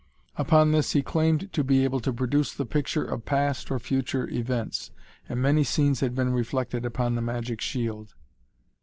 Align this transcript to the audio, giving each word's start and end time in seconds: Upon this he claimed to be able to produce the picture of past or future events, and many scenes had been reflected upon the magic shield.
Upon 0.35 0.71
this 0.71 0.93
he 0.93 1.03
claimed 1.03 1.53
to 1.53 1.63
be 1.63 1.83
able 1.83 1.99
to 1.99 2.11
produce 2.11 2.51
the 2.55 2.65
picture 2.65 3.05
of 3.05 3.23
past 3.25 3.69
or 3.69 3.77
future 3.77 4.27
events, 4.27 4.89
and 5.29 5.39
many 5.39 5.63
scenes 5.63 5.99
had 5.99 6.15
been 6.15 6.33
reflected 6.33 6.85
upon 6.87 7.13
the 7.13 7.21
magic 7.21 7.61
shield. 7.61 8.15